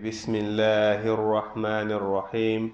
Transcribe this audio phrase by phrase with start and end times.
[0.00, 2.72] بسم الله الرحمن الرحيم.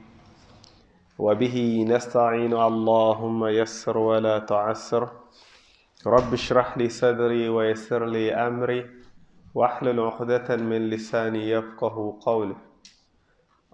[1.18, 2.54] وبه نستعين.
[2.54, 5.08] اللهم يسر ولا تعسر.
[6.06, 8.86] رب اشرح لي صدري ويسر لي أمري.
[9.54, 12.56] واحلل عقدة من لساني يفقه قولي.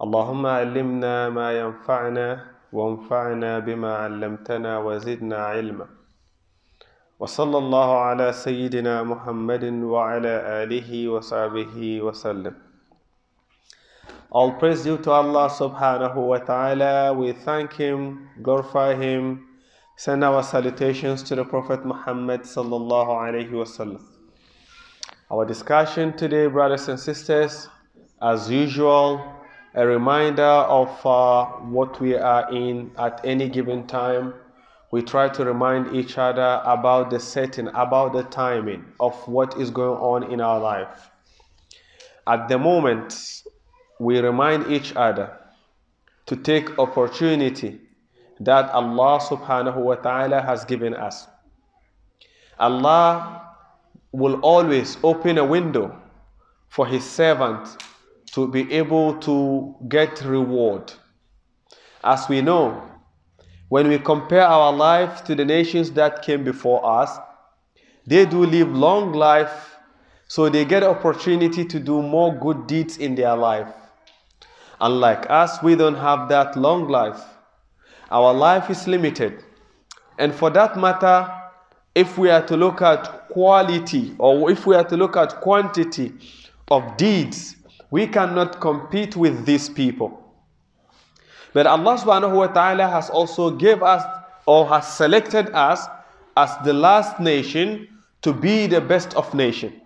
[0.02, 5.86] اللهم علمنا ما ينفعنا وانفعنا بما علمتنا وزدنا علما.
[7.20, 12.61] وصلى الله على سيدنا محمد وعلى آله وصحبه وسلم.
[14.34, 17.12] All praise due to Allah subhanahu wa ta'ala.
[17.12, 19.46] We thank Him, glorify Him,
[19.98, 24.00] send our salutations to the Prophet Muhammad sallallahu alayhi wasallam.
[25.30, 27.68] Our discussion today, brothers and sisters,
[28.22, 29.20] as usual,
[29.74, 34.32] a reminder of uh, what we are in at any given time.
[34.92, 39.68] We try to remind each other about the setting, about the timing of what is
[39.68, 41.10] going on in our life.
[42.26, 43.42] At the moment,
[44.02, 45.38] we remind each other
[46.26, 47.80] to take opportunity
[48.40, 51.28] that Allah subhanahu wa ta'ala has given us.
[52.58, 53.48] Allah
[54.10, 55.96] will always open a window
[56.68, 57.68] for his servant
[58.32, 60.92] to be able to get reward.
[62.02, 62.82] As we know,
[63.68, 67.18] when we compare our life to the nations that came before us,
[68.04, 69.76] they do live long life,
[70.26, 73.72] so they get opportunity to do more good deeds in their life.
[74.82, 77.22] Unlike us, we don't have that long life.
[78.10, 79.44] Our life is limited.
[80.18, 81.30] And for that matter,
[81.94, 86.12] if we are to look at quality or if we are to look at quantity
[86.68, 87.56] of deeds,
[87.92, 90.18] we cannot compete with these people.
[91.52, 94.02] But Allah subhanahu wa ta'ala has also gave us
[94.46, 95.86] or has selected us
[96.36, 97.88] as the last nation
[98.22, 99.81] to be the best of nation.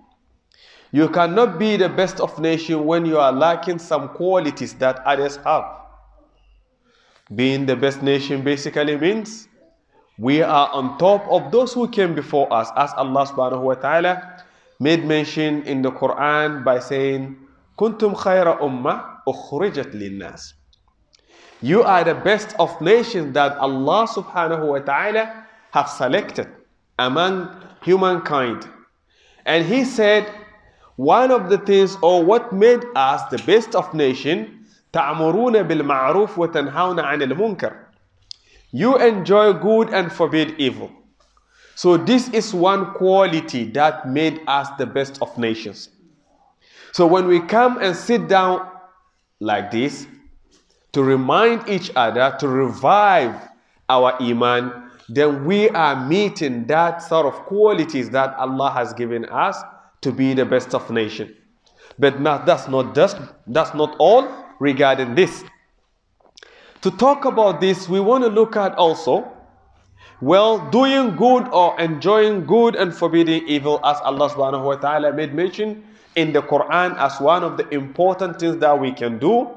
[0.93, 5.37] You cannot be the best of nation when you are lacking some qualities that others
[5.45, 5.65] have.
[7.35, 9.49] Being the best nation basically means
[10.19, 14.45] we are on top of those who came before us, as Allah subhanahu wa ta'ala
[14.79, 17.37] made mention in the Quran by saying,
[17.79, 20.55] Kuntum khayra ummah ukhrijat linnas.
[21.61, 26.49] You are the best of nations that Allah subhanahu wa ta'ala have selected
[26.99, 27.51] among
[27.83, 28.67] humankind.
[29.45, 30.33] And He said,
[30.97, 36.37] one of the things or what made us the best of nation, ta'muruna بالمعروف ma'ruf
[36.37, 37.37] wa المنكر.
[37.37, 37.77] munkar.
[38.73, 40.91] You enjoy good and forbid evil.
[41.75, 45.91] So this is one quality that made us the best of nations.
[46.93, 48.67] So when we come and sit down
[49.41, 50.07] like this
[50.93, 53.37] to remind each other to revive
[53.91, 59.63] our iman, then we are meeting that sort of qualities that Allah has given us
[60.03, 61.35] to be the best of nation.
[61.99, 64.29] But that's not just, that's not all
[64.61, 65.45] regarding this.
[66.83, 69.33] To talk about this, we want to look at also,
[70.21, 75.35] well, doing good or enjoying good and forbidding evil, as Allah subhanahu wa ta'ala made
[75.35, 75.85] mention
[76.15, 79.51] in the Quran as one of the important things that we can do.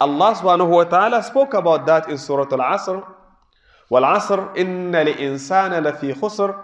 [0.00, 3.06] Allah subhanahu wa ta'ala spoke about that in Surah Al Asr.
[3.88, 6.54] Wal Asr, inna li insana lafi khusr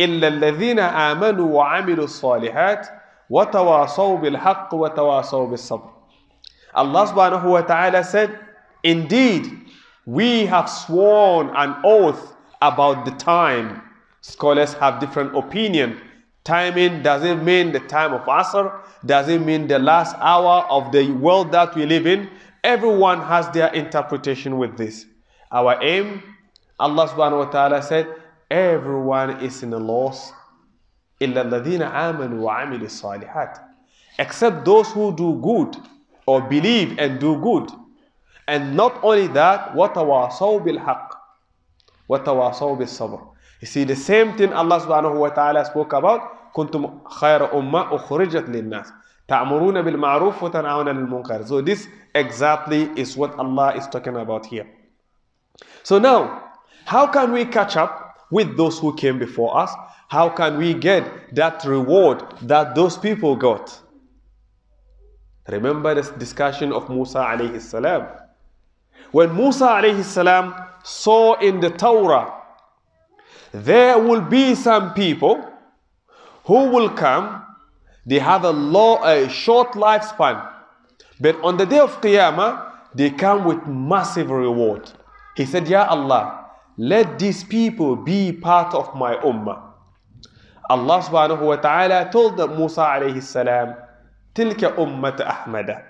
[0.00, 2.86] إلا الذين آمنوا وعملوا الصالحات
[3.30, 5.90] وتواصوا بالحق وتواصوا بالصبر
[6.74, 8.32] Allah subhanahu wa ta'ala said,
[8.82, 9.44] Indeed,
[10.06, 13.82] we have sworn an oath about the time.
[14.22, 16.00] Scholars have different opinion.
[16.44, 18.72] Timing doesn't mean the time of Asr,
[19.04, 22.30] doesn't mean the last hour of the world that we live in.
[22.64, 25.04] Everyone has their interpretation with this.
[25.52, 26.22] Our aim,
[26.80, 28.06] Allah subhanahu wa ta'ala said,
[28.50, 30.32] everyone is in a loss
[31.22, 33.58] إلا الذين آمنوا وعملوا الصالحات
[34.18, 35.76] except those who do good
[36.26, 37.70] or believe and do good
[38.48, 41.14] and not only that وتواصوا بالحق
[42.08, 43.20] وتواصوا بالصبر
[43.60, 46.20] you see the same thing Allah subhanahu wa ta'ala spoke about
[46.54, 48.92] كنتم خير أمة أخرجت للناس
[49.28, 54.66] تأمرون بالمعروف وتنهون عن المنكر so this exactly is what Allah is talking about here
[55.82, 56.42] so now
[56.84, 59.73] how can we catch up With those who came before us?
[60.09, 63.79] How can we get that reward that those people got?
[65.47, 68.07] Remember this discussion of Musa alayhi salam.
[69.11, 70.53] When Musa alayhi salam
[70.83, 72.33] saw in the Torah,
[73.53, 75.43] there will be some people
[76.43, 77.43] who will come,
[78.05, 80.49] they have a, low, a short lifespan,
[81.19, 84.89] but on the day of Qiyamah, they come with massive reward.
[85.35, 86.46] He said, Ya Allah,
[86.77, 89.61] let these people be part of my ummah.
[90.69, 93.73] Allah subhanahu wa ta'ala told Musa alayhi salam,
[94.35, 95.83] Tilka ummat Ahmada.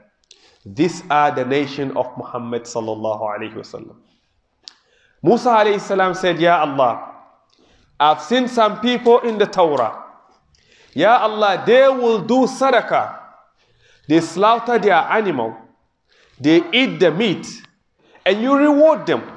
[0.65, 3.95] These are the nation of Muhammad sallallahu alayhi wasallam.
[5.23, 7.11] Musa alayhi salam said, Ya Allah,
[7.99, 10.03] I've seen some people in the Torah.
[10.93, 13.19] Ya Allah, they will do sadaqah.
[14.07, 15.55] They slaughter their animal.
[16.39, 17.45] They eat the meat.
[18.25, 19.36] And you reward them.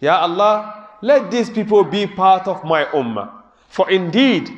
[0.00, 3.30] Ya Allah, let these people be part of my ummah.
[3.68, 4.50] For indeed,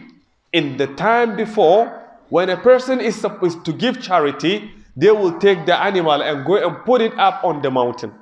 [0.52, 1.96] in the time before,
[2.28, 6.56] when a person is supposed to give charity, they will take the animal and go
[6.56, 8.12] and put it up on the mountain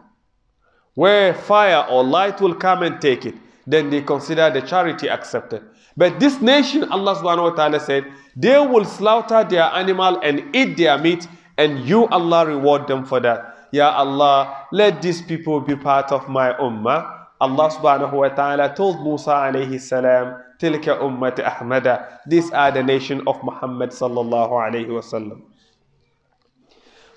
[0.98, 3.36] where fire or light will come and take it.
[3.68, 5.62] Then they consider the charity accepted.
[5.96, 8.04] But this nation, Allah subhanahu wa ta'ala said,
[8.34, 13.20] they will slaughter their animal and eat their meat, and you, Allah, reward them for
[13.20, 13.57] that.
[13.72, 17.14] Ya Allah, let these people be part of my ummah.
[17.40, 22.18] Allah subhanahu wa ta'ala told Musa alayhi salam, Tilka ummat Ahmada.
[22.26, 25.42] These are the nation of Muhammad sallallahu alayhi wa sallam.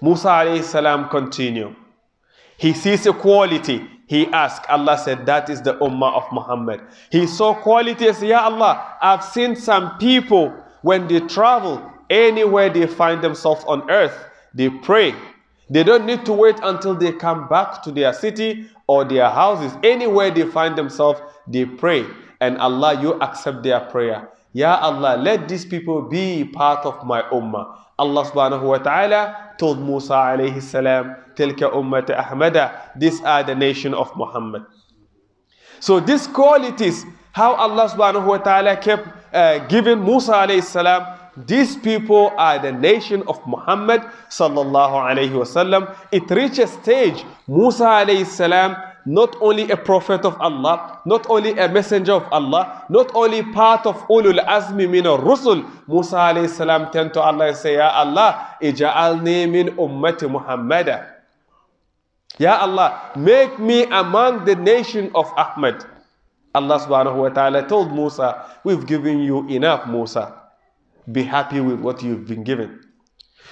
[0.02, 1.76] Musa alayhi salam continue.
[2.58, 3.82] He sees a quality.
[4.06, 4.70] He asked.
[4.70, 6.82] Allah said, That is the ummah of Muhammad.
[7.12, 11.82] He saw said, Ya Allah, I've seen some people when they travel
[12.12, 14.14] anywhere they find themselves on earth,
[14.54, 15.16] they pray.
[15.72, 19.72] They don't need to wait until they come back to their city or their houses.
[19.84, 22.06] Anywhere they find themselves, they pray.
[22.42, 24.28] And Allah, you accept their prayer.
[24.52, 27.78] Ya Allah, let these people be part of my ummah.
[27.98, 33.94] Allah subhanahu wa ta'ala told Musa alayhi salam, Tilka ummat Ahmada, these are the nation
[33.94, 34.64] of Muhammad.
[35.80, 41.08] So these qualities, how Allah subhanahu wa ta'ala kept uh, giving Musa alayhi salam,
[41.38, 45.96] these people are the nation of Muhammad sallallahu alayhi wasallam.
[46.12, 48.76] It reached a stage, Musa alayhi salam,
[49.06, 53.86] not only a prophet of Allah, not only a messenger of Allah, not only part
[53.86, 58.58] of ulul azmi min rusul Musa alayhi salam turned to Allah and say, Ya Allah,
[58.62, 61.08] ija'alni min ummati Muhammada.
[62.38, 65.86] Ya Allah, make me among the nation of Ahmad.
[66.54, 70.41] Allah subhanahu wa ta'ala told Musa, we've given you enough, Musa
[71.11, 72.81] Be happy with what you've been given.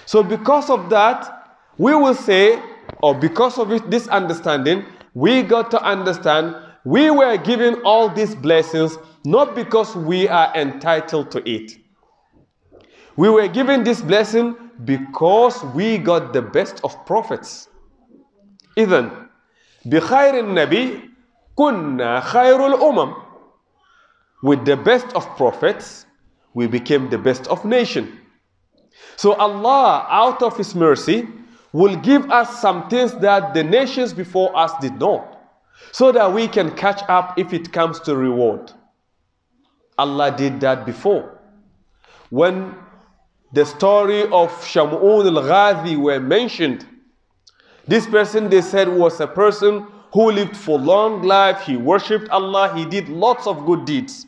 [0.06, 2.60] So because of that, we will say,
[3.02, 4.84] or because of it, this understanding,
[5.14, 11.30] we got to understand we were given all these blessings not because we are entitled
[11.30, 11.72] to it.
[13.16, 17.68] We were given this blessing because we got the best of prophets.
[18.76, 19.10] إذن
[19.86, 21.10] بخير النبي
[21.56, 23.14] كنا خير الأمم
[24.42, 26.04] With the best of prophets,
[26.53, 28.19] we became the best of nation.
[29.15, 31.27] So Allah, out of His mercy,
[31.71, 35.39] will give us some things that the nations before us did not,
[35.91, 38.71] so that we can catch up if it comes to reward.
[39.97, 41.37] Allah did that before.
[42.29, 42.75] When
[43.51, 46.85] the story of Shamu'un al-Ghazi were mentioned,
[47.87, 52.73] this person they said was a person who lived for long life, he worshipped Allah,
[52.75, 54.25] he did lots of good deeds.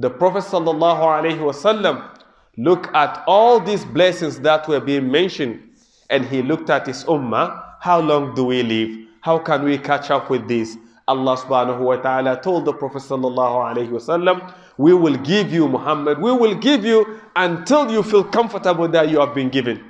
[0.00, 2.08] The Prophet sallallahu alaihi wasallam
[2.56, 5.60] looked at all these blessings that were being mentioned
[6.08, 9.06] and he looked at his ummah, how long do we live?
[9.20, 10.76] How can we catch up with this?
[11.06, 16.18] Allah subhanahu wa ta'ala told the Prophet sallallahu alayhi wasallam, we will give you Muhammad,
[16.18, 19.84] we will give you until you feel comfortable that you have been given.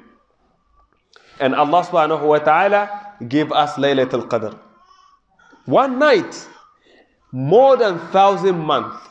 [1.39, 4.59] And Allah subhanahu wa ta'ala gave us Laylatul Qadr.
[5.67, 6.49] One night,
[7.31, 9.10] more than thousand months.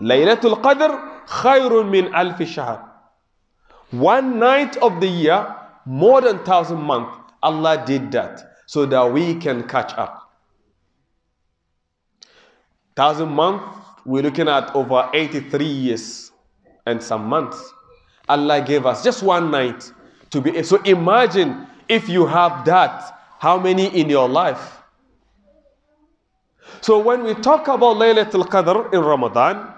[0.00, 2.92] Laylatul Qadr khayrun min alfi shahr.
[3.90, 9.34] One night of the year, more than thousand months, Allah did that so that we
[9.36, 10.32] can catch up.
[12.96, 13.64] Thousand months,
[14.04, 16.32] we're looking at over 83 years
[16.86, 17.72] and some months.
[18.28, 19.92] Allah gave us just one night
[20.30, 20.62] to be.
[20.62, 24.78] So imagine if you have that, how many in your life?
[26.80, 29.75] So when we talk about Laylatul Qadr in Ramadan,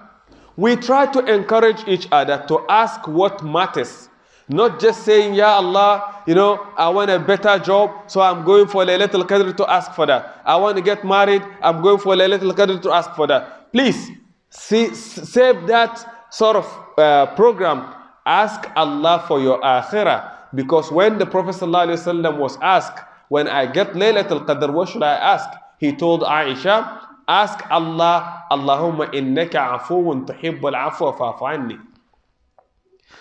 [0.58, 4.08] we try to encourage each other to ask what matters.
[4.48, 8.66] Not just saying, Ya Allah, you know, I want a better job, so I'm going
[8.66, 10.42] for Laylatul Qadr to ask for that.
[10.44, 13.70] I want to get married, I'm going for Laylatul Qadr to ask for that.
[13.72, 14.10] Please,
[14.50, 16.66] see, save that sort of
[16.98, 17.94] uh, program.
[18.26, 20.34] Ask Allah for your akhirah.
[20.52, 22.98] Because when the Prophet ﷺ was asked,
[23.28, 25.48] when I get Laylatul Qadr, what should I ask?
[25.78, 31.78] He told Aisha, ask Allah, Allahumma innaka afuun tuhibbul afwa anni.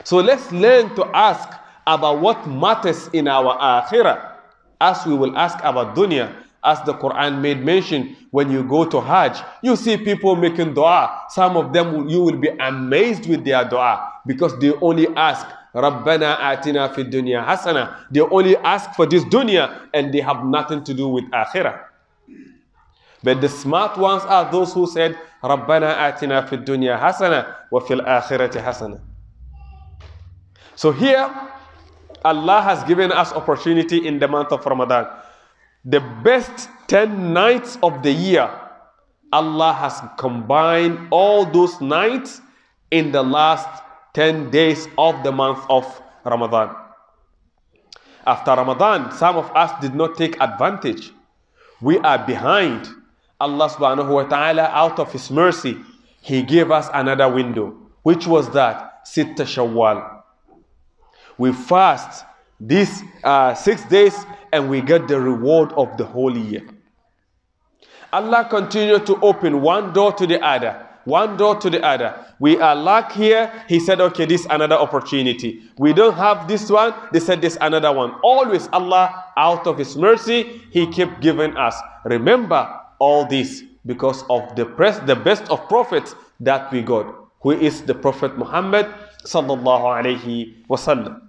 [0.03, 1.49] So let's learn to ask
[1.85, 4.35] about what matters in our akhirah
[4.79, 6.31] as we will ask about dunya.
[6.63, 11.21] As the Quran made mention, when you go to Hajj, you see people making dua.
[11.29, 16.37] Some of them, you will be amazed with their dua because they only ask, Rabbana
[16.39, 17.95] atina fid dunya hasana.
[18.11, 21.87] They only ask for this dunya and they have nothing to do with akhirah.
[23.24, 28.63] But the smart ones are those who said, atina fid dunya hasana wa fil akhirati
[28.63, 29.00] hasana.
[30.75, 31.29] So here,
[32.24, 35.07] Allah has given us opportunity in the month of Ramadan.
[35.86, 38.50] The best 10 nights of the year,
[39.31, 42.41] Allah has combined all those nights
[42.91, 43.67] in the last
[44.13, 45.86] 10 days of the month of
[46.24, 46.75] Ramadan.
[48.25, 51.12] After Ramadan, some of us did not take advantage.
[51.81, 52.88] We are behind.
[53.39, 55.77] Allah subhanahu wa ta'ala, out of His mercy,
[56.22, 57.75] He gave us another window.
[58.03, 59.06] Which was that?
[59.06, 60.22] Sitta Shawwal.
[61.38, 62.25] We fast
[62.60, 64.15] these uh, six days
[64.51, 66.67] and we get the reward of the whole year.
[68.12, 72.13] Allah continued to open one door to the other one door to the other.
[72.38, 73.50] We are lack here.
[73.70, 75.62] He said, okay, this another opportunity.
[75.77, 76.94] We don't have this one.
[77.13, 78.12] They said this another one.
[78.24, 81.75] Always Allah, out of His mercy, He kept giving us.
[82.03, 87.06] Remember all this because of the press, the best of prophets that we got,
[87.42, 88.87] who is the Prophet Muhammad
[89.25, 91.21] sallallahu alaihi wasallam.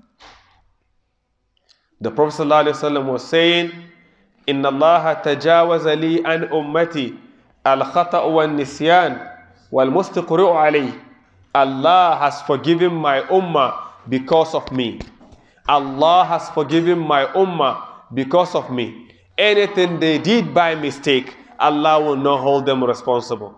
[2.01, 3.71] The Prophet sallallahu alaihi wasallam was saying,
[4.49, 7.13] إن الله تجاوز لي عن أمتي
[7.67, 9.11] الخطأ والنسيان
[9.71, 10.91] وَالْمُسْتِقْرِعُ عَلَيْهِ
[11.55, 13.73] Allah has forgiven my ummah
[14.09, 14.99] because of me.
[15.69, 17.81] Allah has forgiven my ummah
[18.13, 19.07] because of me.
[19.37, 23.54] Anything they did by mistake, Allah will not hold them responsible.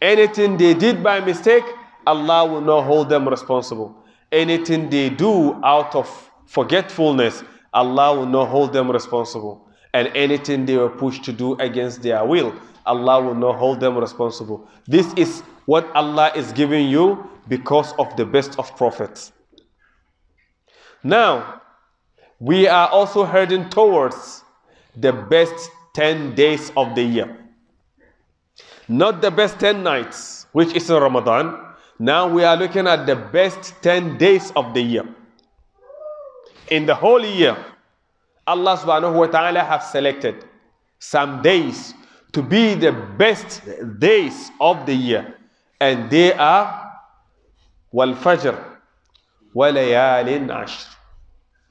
[0.00, 1.64] Anything they did by mistake,
[2.06, 3.96] Allah will not hold them responsible.
[4.30, 7.42] Anything they do out of forgetfulness,
[7.72, 9.66] Allah will not hold them responsible.
[9.94, 12.54] And anything they were pushed to do against their will,
[12.84, 14.68] Allah will not hold them responsible.
[14.86, 19.32] This is what Allah is giving you because of the best of prophets.
[21.02, 21.62] Now,
[22.38, 24.42] we are also heading towards
[24.96, 27.34] the best 10 days of the year.
[28.86, 31.58] Not the best 10 nights, which is in Ramadan.
[31.98, 35.08] Now we are looking at the best 10 days of the year.
[36.68, 37.56] In the whole year,
[38.46, 40.44] Allah subhanahu wa ta'ala have selected
[40.98, 41.94] some days
[42.32, 43.62] to be the best
[43.98, 45.34] days of the year.
[45.80, 46.92] And they are
[47.90, 48.60] wal fajr
[49.54, 50.92] wa layalin ashr.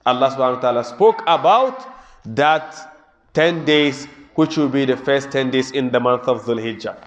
[0.03, 1.86] Allah subhanahu wa ta'ala spoke about
[2.25, 2.95] that
[3.36, 6.98] 10 days which will be the first 10 days in the month of Dhul Hijjah.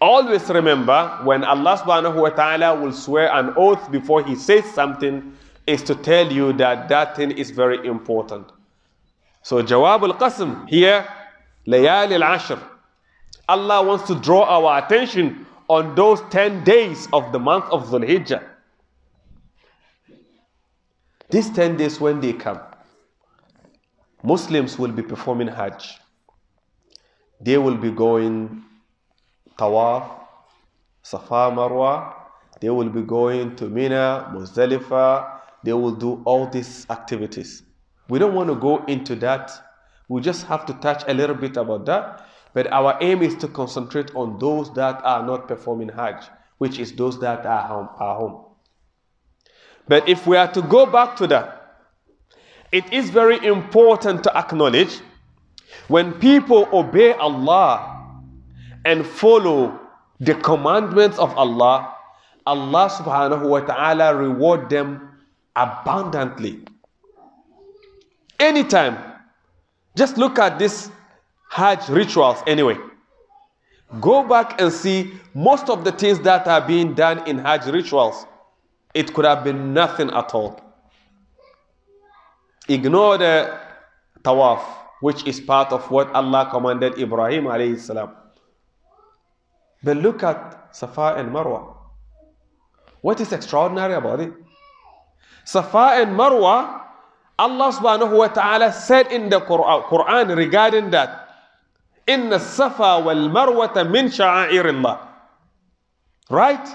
[0.00, 5.36] Always remember when Allah subhanahu wa ta'ala will swear an oath before he says something
[5.66, 8.46] is to tell you that that thing is very important.
[9.42, 11.06] So Jawab al-Qasm here
[11.66, 12.60] Layali al-Ashr.
[13.48, 18.06] Allah wants to draw our attention on those 10 days of the month of Dhul
[18.06, 18.42] Hijjah.
[21.30, 22.60] These 10 days, when they come,
[24.24, 25.98] Muslims will be performing Hajj.
[27.40, 28.64] They will be going
[29.58, 30.08] Tawaf,
[31.02, 32.14] Safa Marwa.
[32.60, 35.40] They will be going to Mina, Muzdalifah.
[35.62, 37.62] They will do all these activities.
[38.08, 39.50] We don't want to go into that
[40.08, 42.26] we just have to touch a little bit about that.
[42.52, 46.24] But our aim is to concentrate on those that are not performing Hajj,
[46.58, 47.88] which is those that are home.
[47.98, 48.44] Are home.
[49.88, 51.63] But if we are to go back to that,
[52.72, 55.00] it is very important to acknowledge
[55.88, 58.22] when people obey Allah
[58.84, 59.78] and follow
[60.20, 61.94] the commandments of Allah,
[62.46, 65.10] Allah subhanahu wa ta'ala reward them
[65.56, 66.60] abundantly.
[68.38, 68.98] Anytime
[69.96, 70.90] just look at these
[71.50, 72.76] Hajj rituals anyway.
[74.00, 78.26] Go back and see most of the things that are being done in Hajj rituals.
[78.92, 80.60] It could have been nothing at all.
[82.68, 83.60] Ignore the
[84.22, 84.62] tawaf,
[85.00, 88.10] which is part of what Allah commanded Ibrahim alayhi salam.
[89.82, 91.76] But look at Safa and Marwa.
[93.02, 94.32] What is extraordinary about it?
[95.44, 96.84] Safa and Marwa
[97.38, 101.28] Allah subhanahu wa ta'ala said in the Quran regarding that,
[102.06, 104.98] Inna safa wal marwata min sha'airillah.
[106.30, 106.68] Right?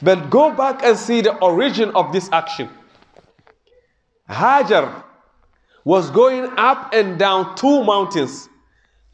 [0.00, 2.70] But go back and see the origin of this action.
[4.30, 5.04] Hajar
[5.84, 8.48] was going up and down two mountains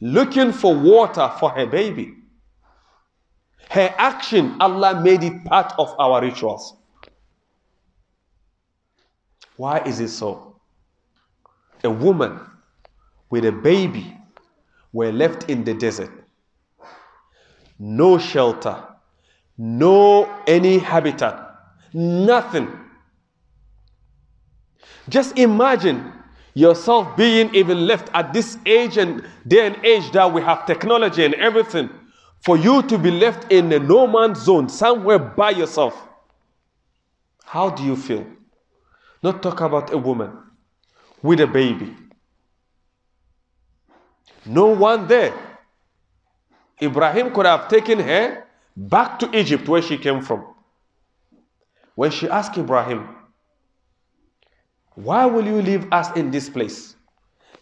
[0.01, 2.15] looking for water for her baby.
[3.71, 6.75] Her action, Allah made it part of our rituals.
[9.57, 10.49] Why is it so?
[11.85, 12.41] a woman
[13.31, 14.17] with a baby
[14.93, 16.11] were left in the desert.
[17.79, 18.85] No shelter,
[19.57, 21.55] no any habitat,
[21.93, 22.69] nothing.
[25.09, 26.13] Just imagine
[26.55, 31.25] yourself being even left at this age and day and age that we have technology
[31.25, 31.91] and everything,
[32.45, 36.09] for you to be left in a no man's zone somewhere by yourself.
[37.45, 38.27] How do you feel?
[39.23, 40.33] Not talk about a woman
[41.23, 41.97] with a baby.
[44.47, 45.35] No one there.
[46.81, 48.45] Ibrahim could have taken her
[48.77, 50.47] back to Egypt where she came from.
[51.95, 53.09] When she asked Ibrahim,
[54.99, 56.97] Why will you leave us in this place?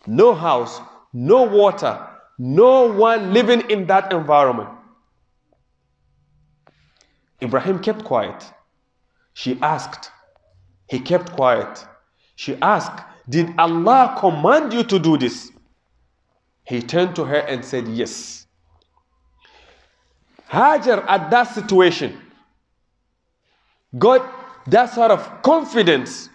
[0.06, 0.80] No house,
[1.12, 4.70] no water, no one living in that environment.
[7.42, 8.42] Ibrahim kept quiet.
[9.34, 10.10] She asked.
[10.88, 11.84] He kept quiet.
[12.36, 15.52] She asked, Did Allah command you to do this?
[16.64, 18.46] He turned to her and said, Yes.
[20.50, 22.16] Hajar, at that situation,
[23.98, 24.24] got
[24.68, 26.30] that sort of confidence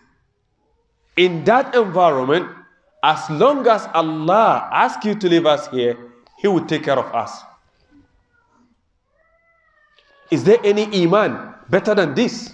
[1.18, 2.50] in that environment.
[3.04, 5.98] As long as Allah asks you to leave us here,
[6.38, 7.42] He will take care of us.
[10.30, 12.54] Is there any Iman better than this?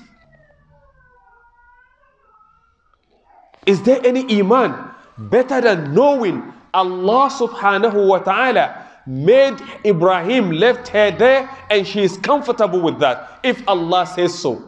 [3.66, 4.74] Is there any Iman
[5.18, 12.18] better than knowing Allah subhanahu wa ta'ala made Ibrahim left her there and she is
[12.18, 14.67] comfortable with that if Allah says so.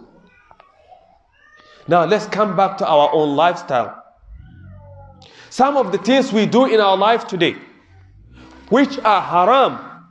[1.90, 4.04] Now let's come back to our own lifestyle.
[5.50, 7.56] Some of the things we do in our life today,
[8.70, 10.06] which are haram,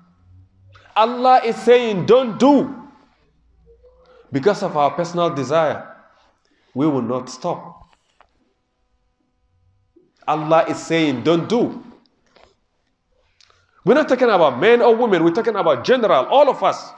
[0.97, 2.75] Allah is saying don't do
[4.33, 5.95] because of our personal desire.
[6.75, 7.95] We will not stop.
[10.27, 11.81] Allah is saying don't do.
[13.85, 16.91] We're not talking about men or women, we're talking about general, all of us.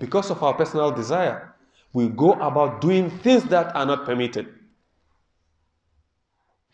[0.00, 1.53] Because of our personal desire,
[1.94, 4.52] we go about doing things that are not permitted.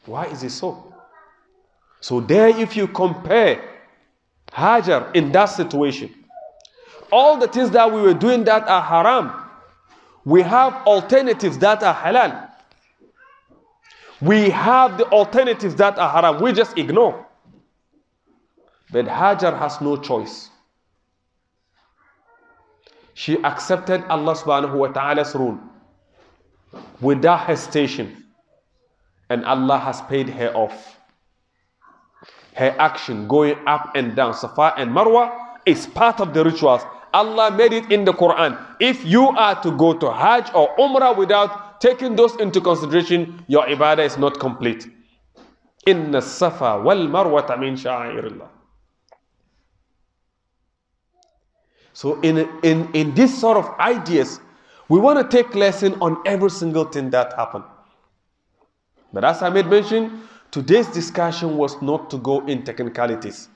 [0.06, 0.92] Why is it so?
[2.00, 3.62] So, there, if you compare
[4.50, 6.12] Hajar in that situation,
[7.12, 9.32] all the things that we were doing that are haram,
[10.24, 12.48] we have alternatives that are halal.
[14.22, 17.26] We have the alternatives that are haram, we just ignore.
[18.90, 20.49] But Hajar has no choice.
[23.14, 25.58] She accepted Allah subhanahu wa ta'ala's rule
[27.00, 28.24] without hesitation.
[29.28, 30.98] And Allah has paid her off.
[32.54, 35.30] Her action going up and down, Safa and Marwa,
[35.66, 36.82] is part of the rituals.
[37.14, 38.58] Allah made it in the Quran.
[38.80, 43.66] If you are to go to Hajj or Umrah without taking those into consideration, your
[43.66, 44.86] ibadah is not complete.
[45.86, 47.76] Inna safa wal marwata min.
[51.92, 54.40] So in, in, in this sort of ideas,
[54.88, 57.64] we want to take lesson on every single thing that happened.
[59.12, 63.48] But as I made mention, today's discussion was not to go in technicalities.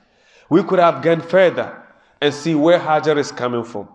[0.48, 1.80] We could have gone further
[2.20, 3.88] and see where Hajar is coming from.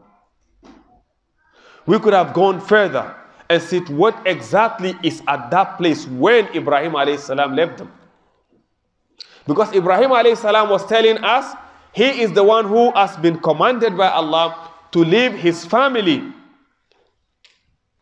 [1.85, 3.15] We could have gone further
[3.49, 7.91] and see what exactly is at that place when Ibrahim alayhi salam left them.
[9.47, 11.55] Because Ibrahim alayhi salam was telling us
[11.93, 16.23] he is the one who has been commanded by Allah to leave his family.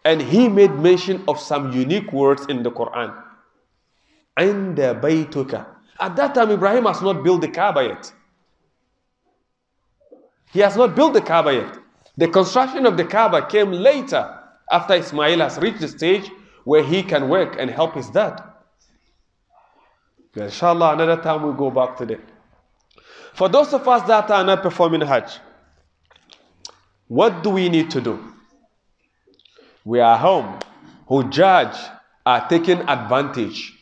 [0.03, 3.13] And he made mention of some unique words in the Quran.
[4.37, 5.65] And baytuka.
[5.99, 8.13] At that time, Ibrahim has not built the Kaaba yet.
[10.53, 11.77] He has not built the Kaaba yet.
[12.17, 14.37] The construction of the Kaaba came later
[14.71, 16.29] after Ismail has reached the stage
[16.63, 18.41] where he can work and help his dad.
[20.35, 22.36] Inshallah, another time we'll go back to that.
[23.37, 25.37] For those of us that are not performing Hajj,
[27.07, 28.33] what do we need to do?
[29.85, 30.57] We are home.
[31.07, 31.77] Hujjaj
[32.25, 33.77] are taking advantage.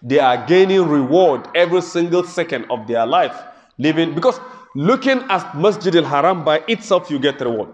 [0.00, 3.38] They are gaining reward every single second of their life.
[3.76, 4.40] Living because
[4.74, 7.68] looking at Masjid al Haram by itself, you get reward.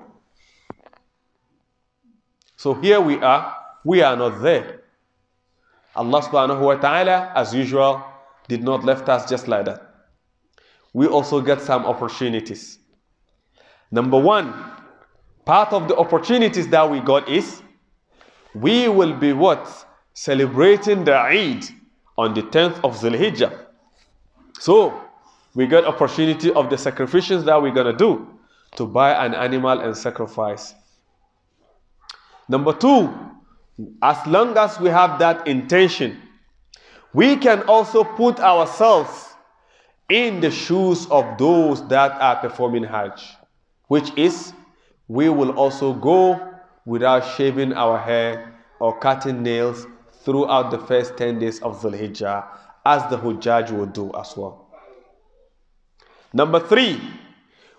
[2.57, 4.81] So here we are, we are not there.
[5.95, 8.03] Allah subhanahu wa ta'ala, as usual,
[8.49, 9.90] did not left us just like that
[10.93, 12.79] we also get some opportunities.
[13.91, 14.55] Number one,
[15.45, 17.63] part of the opportunities that we got is
[18.55, 19.87] we will be what?
[20.15, 21.65] Celebrating the Eid
[22.19, 23.67] on the 10th of Zulhijjah.
[24.59, 25.01] So,
[25.55, 28.29] we got opportunity of the sacrifices that we're going to do
[28.77, 30.75] to buy an animal and sacrifice.
[32.49, 33.13] Number two,
[34.03, 36.21] as long as we have that intention,
[37.13, 39.30] we can also put ourselves
[40.11, 43.37] in the shoes of those that are performing Hajj,
[43.89, 44.53] which is
[45.09, 46.49] we will also go
[46.85, 49.87] without shaving our hair or cutting nails
[50.23, 52.47] throughout the first 10 days of Dhul Hijjah,
[52.85, 54.67] as the Hujjaj will do as well.
[56.33, 57.01] Number three,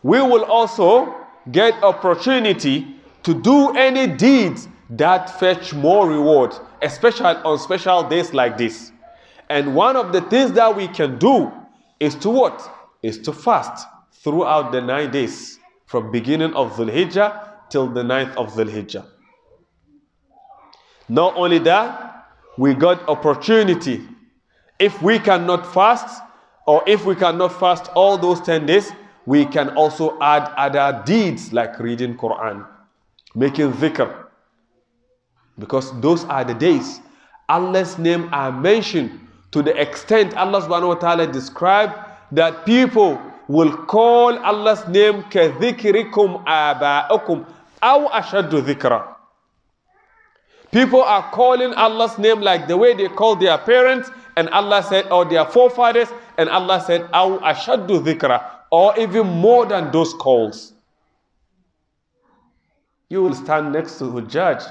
[0.04, 1.16] we will also
[1.52, 8.58] get opportunity to do any deeds that fetch more reward, especially on special days like
[8.58, 8.92] this.
[9.50, 11.52] And one of the things that we can do
[12.02, 12.58] is to what?
[13.04, 18.36] Is to fast throughout the nine days from beginning of Dhul Hijjah till the ninth
[18.38, 19.06] of Dhul Hijjah.
[21.08, 24.02] Not only that, we got opportunity.
[24.80, 26.24] If we cannot fast,
[26.66, 28.92] or if we cannot fast all those 10 days,
[29.26, 32.66] we can also add other deeds like reading Quran,
[33.36, 34.26] making dhikr.
[35.60, 37.00] Because those are the days
[37.48, 41.95] Allah's name are mentioned to the extent Allah subhanahu wa ta'ala described
[42.33, 47.47] that people will call Allah's name كَذِكْرِكُمْ آبَاءَكُمْ
[47.83, 49.15] أَوْ أَشَدُّ ذِكْرًا
[50.73, 55.07] People are calling Allah's name like the way they call their parents, and Allah said,
[55.11, 60.73] or their forefathers, and Allah said, أَوْ أَشَدُّ ذِكْرًا Or even more than those calls.
[63.09, 64.63] You will stand next to the judge.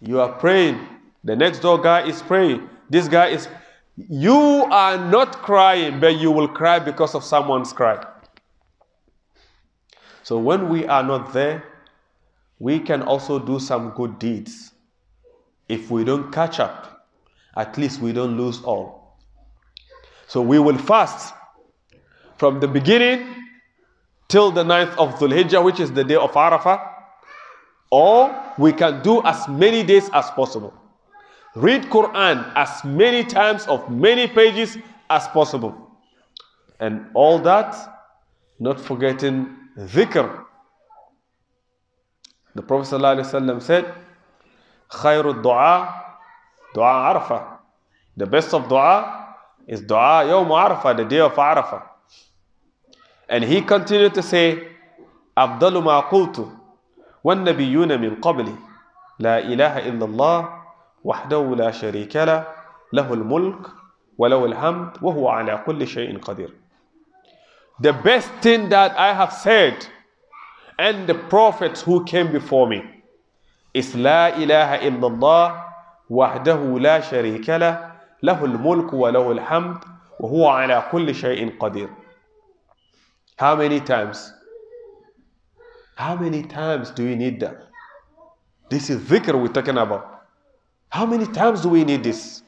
[0.00, 0.78] You are praying.
[1.23, 2.69] the next door guy is praying.
[2.89, 3.47] This guy is.
[3.95, 4.33] You
[4.71, 8.03] are not crying, but you will cry because of someone's cry.
[10.23, 11.63] So when we are not there,
[12.59, 14.71] we can also do some good deeds.
[15.69, 17.07] If we don't catch up,
[17.55, 19.17] at least we don't lose all.
[20.27, 21.35] So we will fast
[22.37, 23.27] from the beginning
[24.27, 26.89] till the ninth of Dhul Hijjah, which is the day of Arafah,
[27.91, 30.73] or we can do as many days as possible.
[31.54, 34.78] Read Quran as many times of many pages
[35.10, 35.74] as possible.
[36.78, 37.74] And all that,
[38.60, 40.44] not forgetting dhikr.
[42.54, 43.94] The Prophet ﷺ said,
[44.90, 46.08] خير الدعاء
[46.74, 47.58] دعاء عرفة.
[48.16, 51.82] The best of dua is dua يوم عرفة, the day of Arafah.
[53.28, 54.68] And he continued to say,
[55.36, 56.48] أفضل ما قلت
[57.24, 58.54] والنبيون من قبلي
[59.18, 60.58] لا إله إلا الله
[61.03, 62.47] وحده لا شريك له
[62.93, 63.67] له الملك
[64.17, 66.49] وله الحمد وهو على كل شيء قدير
[67.79, 69.87] The best thing that I have said
[70.79, 72.81] and the prophets who came before me
[73.73, 75.63] is لا إله إلا الله
[76.09, 77.91] وحده لا شريك له
[78.23, 79.77] له الملك وله الحمد
[80.19, 81.89] وهو على كل شيء قدير
[83.35, 84.31] How many times?
[85.95, 87.57] How many times do we need that?
[88.69, 90.12] This is dhikr we're talking about.
[90.92, 92.42] How many times do we need this?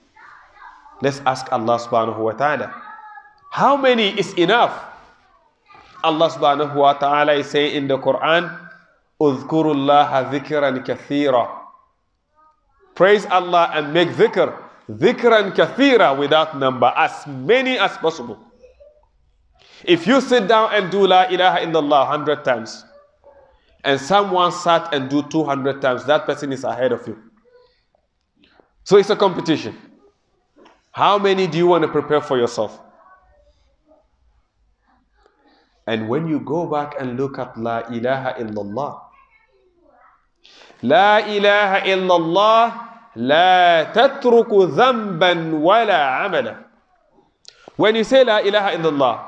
[1.03, 2.73] Let's ask Allah subhanahu wa ta'ala.
[3.53, 4.73] How many is enough?
[6.05, 8.69] Allah subhanahu wa ta'ala is saying in the Quran,
[9.21, 11.49] اذكروا الله ذكرا كثيرا.
[12.95, 14.57] Praise Allah and make dhikr.
[14.91, 18.39] Dhikran kathira without number, as many as possible.
[19.85, 22.85] If you sit down and do La ilaha illallah 100 times,
[23.85, 27.17] and someone sat and do 200 times, that person is ahead of you.
[28.86, 29.76] So it's a competition.
[30.92, 32.80] How many do you want to prepare for yourself?
[35.88, 39.02] And when you go back and look at La ilaha illallah,
[40.84, 46.64] La ilaha illallah, La tatruku wa wala amala.
[47.78, 49.24] When you say La ilaha illallah,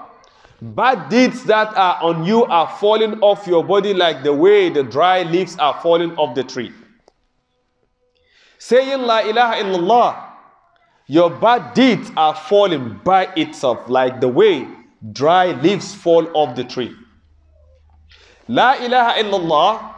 [0.62, 4.84] bad deeds that are on you are falling off your body like the way the
[4.84, 6.72] dry leaves are falling off the tree.
[8.60, 10.24] Saying La ilaha illallah,
[11.08, 14.67] your bad deeds are falling by itself, like the way
[15.13, 16.93] dry leaves fall off the tree.
[18.48, 19.93] La ilaha illallah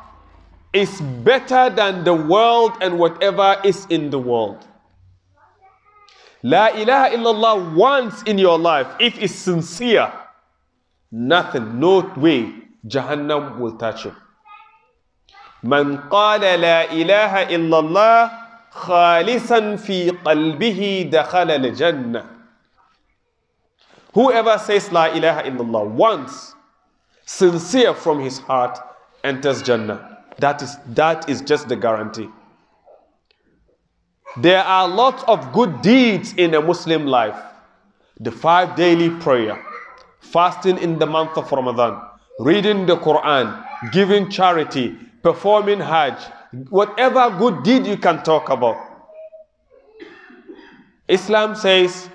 [0.73, 4.65] is better than the world and whatever is in the world.
[6.43, 10.11] La ilaha illallah once in your life, if it's sincere,
[11.11, 12.53] nothing, no way,
[12.87, 14.15] Jahannam will touch you.
[15.63, 22.24] Man qala la ilaha illallah خالصا في قلبه دخل الجنة
[24.14, 26.54] Whoever says La ilaha illallah once,
[27.26, 28.78] sincere from his heart,
[29.24, 30.18] enters Jannah.
[30.38, 32.28] That is, that is just the guarantee.
[34.36, 37.40] There are lots of good deeds in a Muslim life.
[38.20, 39.60] The five daily prayer,
[40.20, 42.00] fasting in the month of Ramadan,
[42.38, 46.18] reading the Quran, giving charity, performing Hajj,
[46.70, 48.76] whatever good deed you can talk about.
[51.08, 52.08] Islam says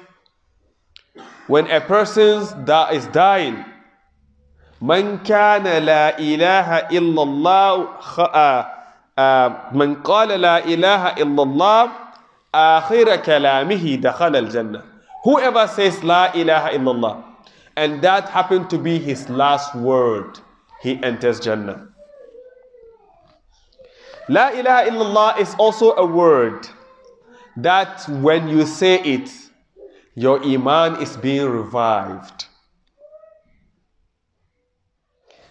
[1.48, 2.42] when a person
[2.94, 3.66] is dying,
[4.82, 7.72] من كان لا إله إلا الله
[9.20, 11.84] uh, من قال لا إله إلا الله
[12.56, 14.82] آخر كلامه دخل الجنة
[15.28, 17.16] whoever says لا إله إلا الله
[17.76, 20.40] and that happened to be his last word
[20.82, 21.90] he enters Jannah
[24.29, 26.67] La ilaha illallah is also a word
[27.57, 29.31] that when you say it,
[30.15, 32.47] your iman is being revived.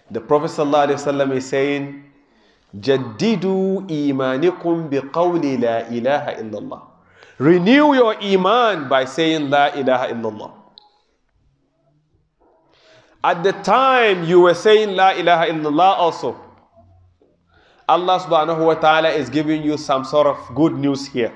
[0.09, 2.03] The Prophet ﷺ is saying,
[2.75, 6.81] Jaddidu imanikum biqawli la ilaha illallah.
[7.37, 10.51] Renew your iman by saying la ilaha illallah.
[13.23, 16.35] At the time you were saying la ilaha illallah also,
[17.88, 21.32] Allah subhanahu wa ta'ala is giving you some sort of good news here.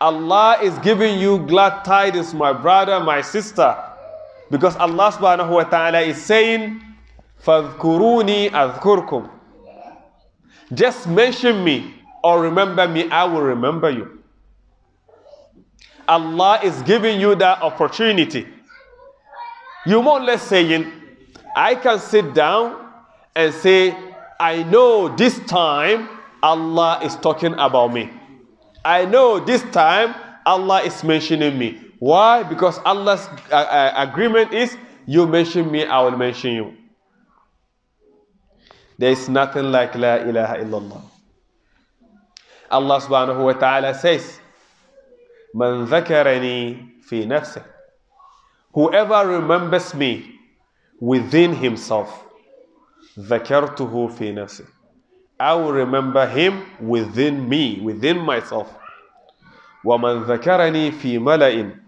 [0.00, 3.74] Allah is giving you glad tidings, my brother, my sister.
[4.50, 6.80] Because Allah subhanahu wa ta'ala is saying,
[7.44, 9.30] فَاذْكُرُونِي أَذْكُرْكُمْ
[10.74, 14.22] Just mention me or remember me, I will remember you.
[16.06, 18.46] Allah is giving you that opportunity.
[19.86, 20.90] You more or less saying,
[21.56, 22.76] I can sit down
[23.34, 23.96] and say,
[24.39, 26.07] I know this time
[26.41, 28.09] Allah is talking about me.
[28.85, 31.81] I know this time Allah is mentioning me.
[31.99, 32.43] Why?
[32.43, 36.73] Because Allah's uh, uh, agreement is you mention me, I will mention you.
[38.97, 41.01] There is nothing like La ilaha illallah.
[42.71, 44.39] Allah subhanahu wa ta'ala says,
[45.53, 47.63] Man dhakarani fi nafsih.
[48.73, 50.39] Whoever remembers me
[50.99, 52.28] within himself,
[53.27, 54.65] fi nafsih.
[55.39, 58.67] I will remember him within me, within myself.
[59.85, 61.79] وَمَنْ ذَكَرَنِي فِي مَلَئٍ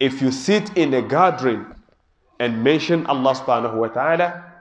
[0.00, 1.66] If you sit in a gathering
[2.40, 3.34] and mention Allah
[3.76, 4.52] wa ta'ala,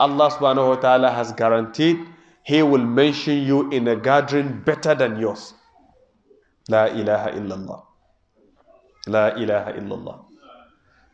[0.00, 1.98] Allah wa ta'ala has guaranteed
[2.48, 5.52] He will mention you in a gathering better than yours.
[6.70, 7.80] La ilaha illallah.
[9.06, 10.16] La ilaha illallah.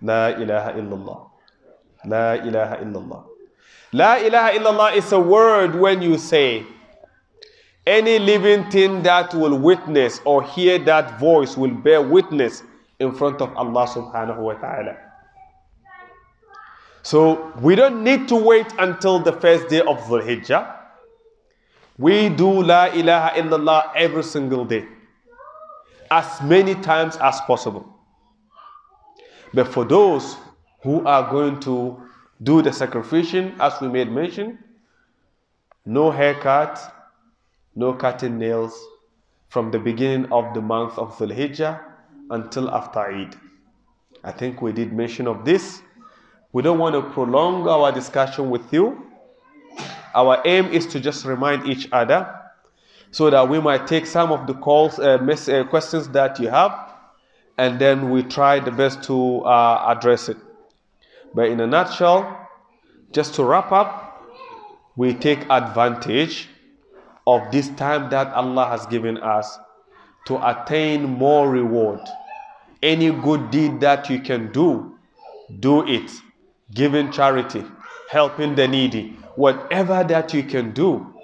[0.00, 1.18] La ilaha illallah.
[2.06, 3.33] La ilaha illallah.
[3.94, 6.66] La ilaha illallah is a word when you say,
[7.86, 12.64] any living thing that will witness or hear that voice will bear witness
[12.98, 14.96] in front of Allah subhanahu wa ta'ala.
[17.04, 20.74] So we don't need to wait until the first day of Dhul Hijjah.
[21.96, 24.88] We do La ilaha illallah every single day,
[26.10, 27.86] as many times as possible.
[29.52, 30.34] But for those
[30.82, 32.03] who are going to
[32.42, 34.58] do the sacrificial, as we made mention,
[35.86, 36.78] no haircut,
[37.74, 38.78] no cutting nails
[39.48, 41.80] from the beginning of the month of Dhul Hijjah
[42.30, 43.36] until after Eid.
[44.24, 45.82] I think we did mention of this.
[46.52, 49.06] We don't want to prolong our discussion with you.
[50.14, 52.40] Our aim is to just remind each other
[53.10, 56.48] so that we might take some of the calls, uh, mess, uh, questions that you
[56.48, 56.72] have,
[57.58, 60.36] and then we try the best to uh, address it.
[61.34, 62.48] But in a nutshell,
[63.12, 64.22] just to wrap up,
[64.96, 66.48] we take advantage
[67.26, 69.58] of this time that Allah has given us
[70.26, 72.00] to attain more reward.
[72.82, 74.96] Any good deed that you can do,
[75.60, 76.10] do it.
[76.72, 77.64] Giving charity,
[78.10, 81.14] helping the needy, whatever that you can do,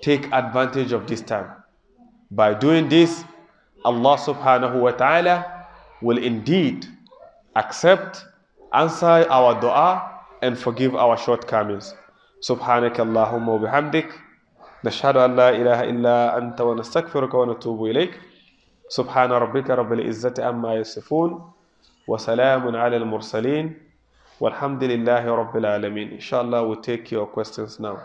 [0.00, 1.50] take advantage of this time.
[2.30, 3.24] By doing this,
[3.84, 5.66] Allah subhanahu wa ta'ala
[6.02, 6.86] will indeed
[7.54, 8.24] accept,
[8.73, 11.93] answer our dua, and forgive our shortcomings.
[12.41, 14.09] سبحانك اللهم وبحمدك
[14.85, 18.19] نشهد أن لا إله إلا أنت ونستغفرك ونتوب إليك
[18.89, 21.51] سبحان ربك رب العزة عما يصفون
[22.07, 23.77] وسلام على المرسلين
[24.39, 27.97] والحمد لله رب العالمين إن شاء الله we'll take your questions now